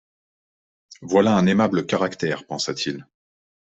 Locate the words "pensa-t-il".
2.47-3.05